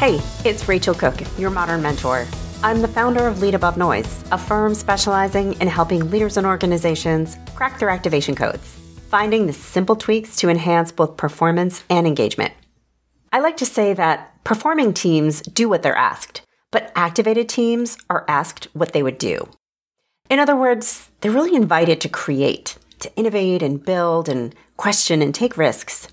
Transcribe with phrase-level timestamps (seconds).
[0.00, 2.26] Hey, it's Rachel Cook, your modern mentor.
[2.62, 7.36] I'm the founder of Lead Above Noise, a firm specializing in helping leaders and organizations
[7.54, 8.78] crack their activation codes,
[9.10, 12.54] finding the simple tweaks to enhance both performance and engagement.
[13.30, 18.24] I like to say that performing teams do what they're asked, but activated teams are
[18.26, 19.50] asked what they would do.
[20.30, 25.34] In other words, they're really invited to create, to innovate and build and question and
[25.34, 26.08] take risks.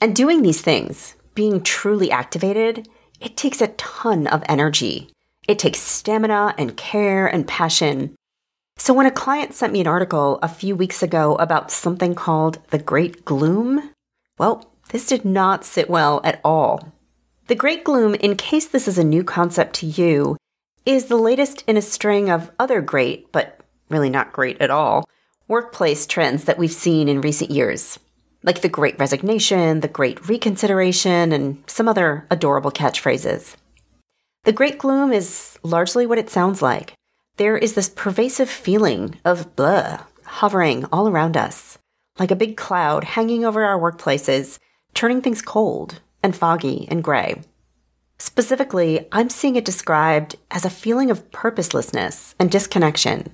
[0.00, 2.88] And doing these things, being truly activated,
[3.22, 5.08] it takes a ton of energy.
[5.46, 8.16] It takes stamina and care and passion.
[8.76, 12.58] So, when a client sent me an article a few weeks ago about something called
[12.70, 13.90] the Great Gloom,
[14.38, 16.92] well, this did not sit well at all.
[17.46, 20.36] The Great Gloom, in case this is a new concept to you,
[20.84, 25.04] is the latest in a string of other great, but really not great at all,
[25.46, 27.98] workplace trends that we've seen in recent years
[28.42, 33.56] like the Great Resignation, the Great Reconsideration, and some other adorable catchphrases.
[34.44, 36.94] The Great Gloom is largely what it sounds like.
[37.36, 41.78] There is this pervasive feeling of blah hovering all around us,
[42.18, 44.58] like a big cloud hanging over our workplaces,
[44.94, 47.42] turning things cold and foggy and gray.
[48.18, 53.32] Specifically, I'm seeing it described as a feeling of purposelessness and disconnection,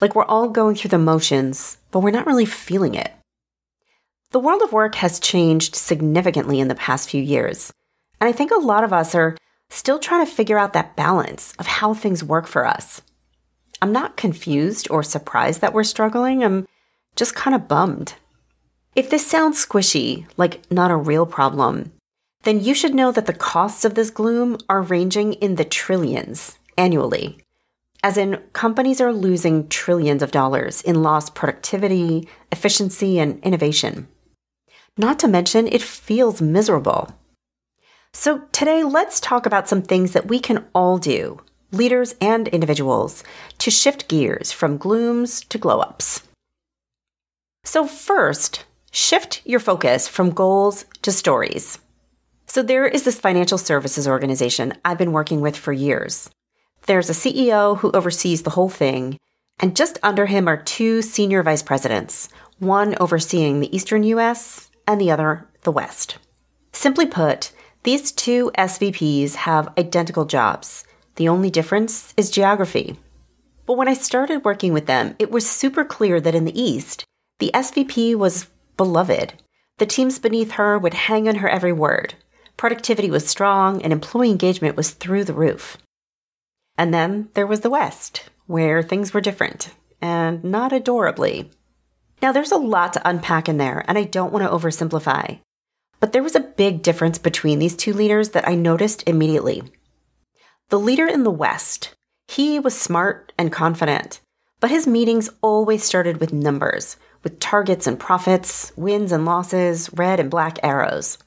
[0.00, 3.12] like we're all going through the motions, but we're not really feeling it.
[4.32, 7.70] The world of work has changed significantly in the past few years,
[8.18, 9.36] and I think a lot of us are
[9.68, 13.02] still trying to figure out that balance of how things work for us.
[13.82, 16.66] I'm not confused or surprised that we're struggling, I'm
[17.14, 18.14] just kind of bummed.
[18.96, 21.92] If this sounds squishy, like not a real problem,
[22.44, 26.58] then you should know that the costs of this gloom are ranging in the trillions
[26.78, 27.36] annually.
[28.02, 34.08] As in, companies are losing trillions of dollars in lost productivity, efficiency, and innovation.
[34.98, 37.14] Not to mention, it feels miserable.
[38.12, 43.24] So, today, let's talk about some things that we can all do, leaders and individuals,
[43.56, 46.24] to shift gears from glooms to glow ups.
[47.64, 51.78] So, first, shift your focus from goals to stories.
[52.46, 56.28] So, there is this financial services organization I've been working with for years.
[56.84, 59.16] There's a CEO who oversees the whole thing,
[59.58, 62.28] and just under him are two senior vice presidents,
[62.58, 66.18] one overseeing the Eastern US and the other the West.
[66.72, 67.52] Simply put,
[67.84, 70.84] these two SVPs have identical jobs.
[71.16, 72.98] The only difference is geography.
[73.66, 77.04] But when I started working with them, it was super clear that in the East,
[77.38, 79.34] the SVP was beloved.
[79.78, 82.14] The teams beneath her would hang on her every word.
[82.56, 85.76] Productivity was strong and employee engagement was through the roof.
[86.76, 91.50] And then there was the West, where things were different, and not adorably.
[92.22, 95.40] Now, there's a lot to unpack in there, and I don't want to oversimplify.
[95.98, 99.64] But there was a big difference between these two leaders that I noticed immediately.
[100.68, 101.94] The leader in the West,
[102.28, 104.20] he was smart and confident,
[104.60, 110.20] but his meetings always started with numbers, with targets and profits, wins and losses, red
[110.20, 111.18] and black arrows.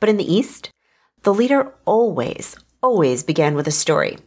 [0.00, 0.70] But in the East,
[1.22, 4.18] the leader always, always began with a story.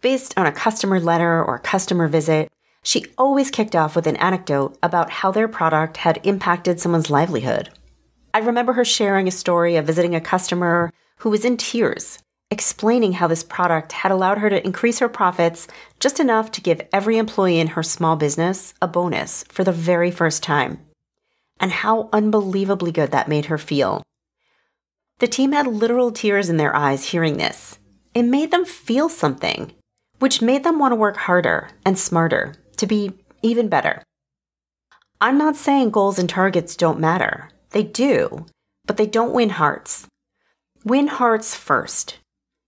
[0.00, 2.48] Based on a customer letter or a customer visit,
[2.82, 7.70] she always kicked off with an anecdote about how their product had impacted someone's livelihood.
[8.32, 12.18] I remember her sharing a story of visiting a customer who was in tears,
[12.50, 15.68] explaining how this product had allowed her to increase her profits
[15.98, 20.10] just enough to give every employee in her small business a bonus for the very
[20.10, 20.80] first time,
[21.58, 24.02] and how unbelievably good that made her feel.
[25.18, 27.78] The team had literal tears in their eyes hearing this.
[28.14, 29.72] It made them feel something,
[30.18, 33.12] which made them want to work harder and smarter to be
[33.42, 34.02] even better.
[35.20, 37.50] I'm not saying goals and targets don't matter.
[37.70, 38.46] They do,
[38.86, 40.06] but they don't win hearts.
[40.84, 42.18] Win hearts first.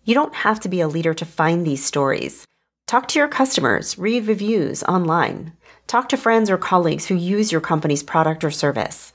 [0.04, 2.46] You don't have to be a leader to find these stories.
[2.86, 5.54] Talk to your customers, read reviews online,
[5.86, 9.14] talk to friends or colleagues who use your company's product or service.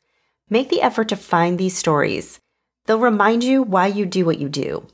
[0.49, 2.39] Make the effort to find these stories.
[2.85, 4.88] They'll remind you why you do what you do,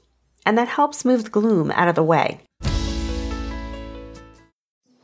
[0.46, 2.42] and that helps move the gloom out of the way.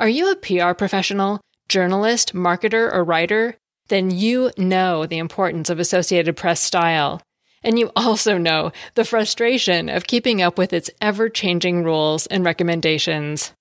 [0.00, 3.56] Are you a PR professional, journalist, marketer, or writer?
[3.88, 7.20] Then you know the importance of Associated Press style.
[7.62, 12.46] And you also know the frustration of keeping up with its ever changing rules and
[12.46, 13.52] recommendations.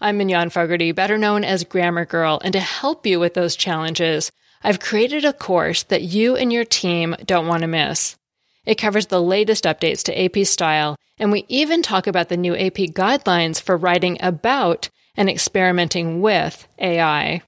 [0.00, 4.32] I'm Mignon Fogarty, better known as Grammar Girl, and to help you with those challenges,
[4.62, 8.16] I've created a course that you and your team don't want to miss.
[8.64, 12.56] It covers the latest updates to AP style, and we even talk about the new
[12.56, 17.42] AP guidelines for writing about and experimenting with AI.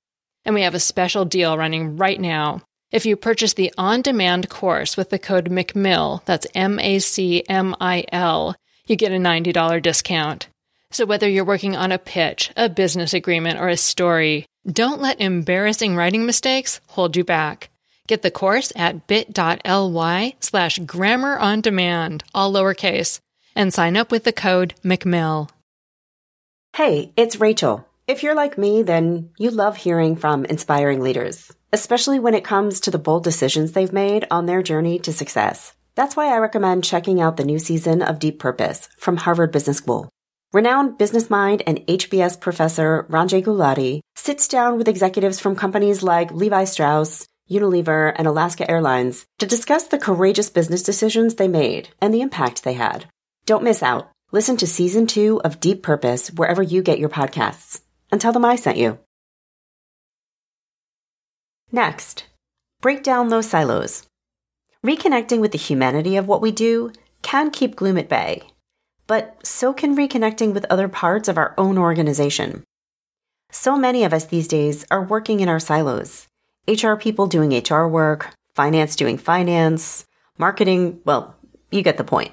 [0.44, 2.62] And we have a special deal running right now.
[2.90, 7.42] If you purchase the on demand course with the code MACMIL, that's M A C
[7.48, 8.54] M I L,
[8.86, 10.48] you get a $90 discount.
[10.90, 15.20] So whether you're working on a pitch, a business agreement, or a story, don't let
[15.20, 17.68] embarrassing writing mistakes hold you back.
[18.06, 23.18] Get the course at bit.ly slash grammar on demand, all lowercase,
[23.56, 25.48] and sign up with the code MACMIL.
[26.74, 27.86] Hey, it's Rachel.
[28.08, 32.80] If you're like me, then you love hearing from inspiring leaders, especially when it comes
[32.80, 35.72] to the bold decisions they've made on their journey to success.
[35.94, 39.76] That's why I recommend checking out the new season of Deep Purpose from Harvard Business
[39.76, 40.08] School.
[40.52, 46.32] Renowned business mind and HBS professor Ranjay Gulati sits down with executives from companies like
[46.32, 52.12] Levi Strauss, Unilever, and Alaska Airlines to discuss the courageous business decisions they made and
[52.12, 53.06] the impact they had.
[53.46, 54.10] Don't miss out.
[54.34, 58.44] Listen to season two of Deep Purpose wherever you get your podcasts and tell them
[58.44, 58.98] I sent you.
[61.70, 62.24] Next,
[62.80, 64.08] break down those silos.
[64.84, 66.90] Reconnecting with the humanity of what we do
[67.22, 68.42] can keep gloom at bay,
[69.06, 72.64] but so can reconnecting with other parts of our own organization.
[73.52, 76.26] So many of us these days are working in our silos
[76.66, 80.06] HR people doing HR work, finance doing finance,
[80.38, 81.36] marketing, well,
[81.70, 82.32] you get the point.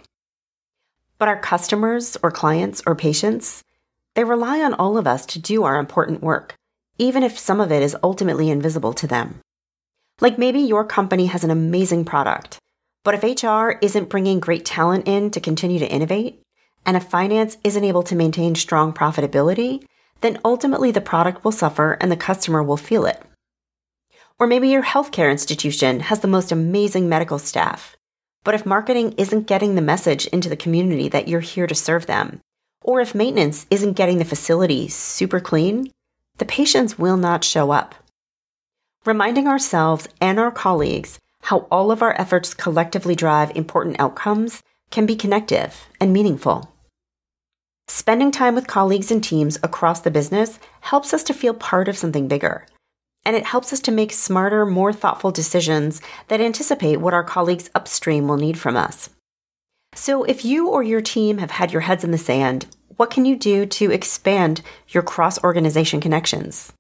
[1.21, 3.63] But our customers or clients or patients,
[4.15, 6.55] they rely on all of us to do our important work,
[6.97, 9.39] even if some of it is ultimately invisible to them.
[10.19, 12.57] Like maybe your company has an amazing product,
[13.03, 16.41] but if HR isn't bringing great talent in to continue to innovate,
[16.87, 19.83] and if finance isn't able to maintain strong profitability,
[20.21, 23.21] then ultimately the product will suffer and the customer will feel it.
[24.39, 27.95] Or maybe your healthcare institution has the most amazing medical staff,
[28.43, 32.05] but if marketing isn't getting the message into the community that you're here to serve
[32.05, 32.41] them,
[32.81, 35.91] or if maintenance isn't getting the facility super clean,
[36.37, 37.95] the patients will not show up.
[39.05, 44.61] Reminding ourselves and our colleagues how all of our efforts collectively drive important outcomes
[44.91, 46.71] can be connective and meaningful.
[47.87, 51.97] Spending time with colleagues and teams across the business helps us to feel part of
[51.97, 52.65] something bigger.
[53.23, 57.69] And it helps us to make smarter, more thoughtful decisions that anticipate what our colleagues
[57.75, 59.09] upstream will need from us.
[59.93, 62.65] So, if you or your team have had your heads in the sand,
[62.97, 66.73] what can you do to expand your cross organization connections?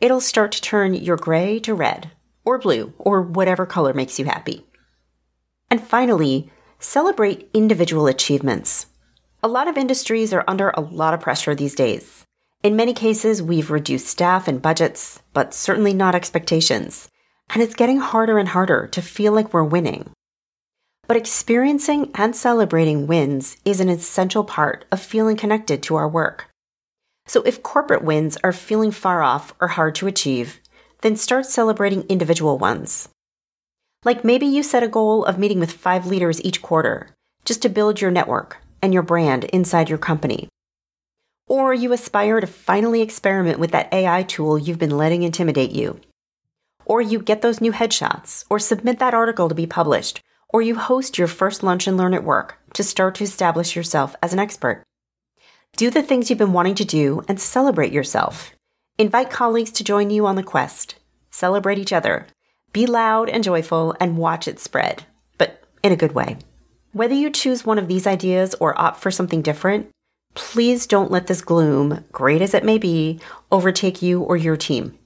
[0.00, 2.10] It'll start to turn your gray to red,
[2.44, 4.66] or blue, or whatever color makes you happy.
[5.70, 8.86] And finally, celebrate individual achievements.
[9.42, 12.24] A lot of industries are under a lot of pressure these days.
[12.62, 17.08] In many cases, we've reduced staff and budgets, but certainly not expectations.
[17.54, 20.10] And it's getting harder and harder to feel like we're winning.
[21.08, 26.50] But experiencing and celebrating wins is an essential part of feeling connected to our work.
[27.26, 30.60] So if corporate wins are feeling far off or hard to achieve,
[31.00, 33.08] then start celebrating individual ones.
[34.04, 37.08] Like maybe you set a goal of meeting with five leaders each quarter,
[37.46, 40.48] just to build your network and your brand inside your company.
[41.50, 46.00] Or you aspire to finally experiment with that AI tool you've been letting intimidate you.
[46.84, 50.76] Or you get those new headshots, or submit that article to be published, or you
[50.76, 54.38] host your first lunch and learn at work to start to establish yourself as an
[54.38, 54.84] expert.
[55.76, 58.52] Do the things you've been wanting to do and celebrate yourself.
[58.96, 61.00] Invite colleagues to join you on the quest.
[61.32, 62.28] Celebrate each other.
[62.72, 65.02] Be loud and joyful and watch it spread,
[65.36, 66.36] but in a good way.
[66.92, 69.90] Whether you choose one of these ideas or opt for something different,
[70.34, 73.20] please don't let this gloom, great as it may be,
[73.50, 74.98] overtake you or your team.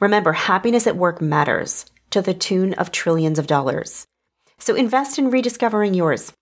[0.00, 4.06] Remember, happiness at work matters, to the tune of trillions of dollars.
[4.58, 6.32] So invest in rediscovering yours.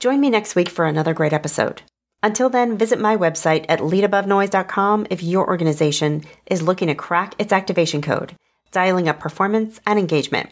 [0.00, 1.82] Join me next week for another great episode.
[2.22, 7.52] Until then, visit my website at leadabovenoise.com if your organization is looking to crack its
[7.52, 8.34] activation code,
[8.72, 10.50] dialing up performance and engagement.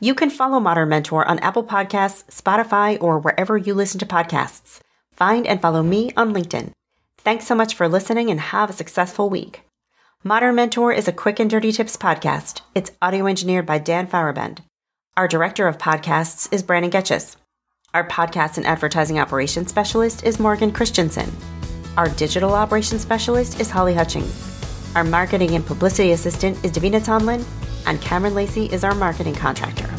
[0.00, 4.80] You can follow Modern Mentor on Apple Podcasts, Spotify, or wherever you listen to podcasts.
[5.20, 6.72] Find and follow me on LinkedIn.
[7.18, 9.60] Thanks so much for listening and have a successful week.
[10.24, 12.62] Modern Mentor is a quick and dirty tips podcast.
[12.74, 14.60] It's audio engineered by Dan Feierabend.
[15.18, 17.36] Our director of podcasts is Brannan Goetschius.
[17.92, 21.30] Our podcast and advertising operations specialist is Morgan Christensen.
[21.98, 24.34] Our digital operations specialist is Holly Hutchings.
[24.94, 27.44] Our marketing and publicity assistant is Davina Tomlin,
[27.84, 29.89] and Cameron Lacey is our marketing contractor.